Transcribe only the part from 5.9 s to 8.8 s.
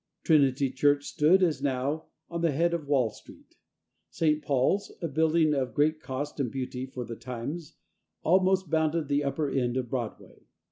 cost and beauty for the times almost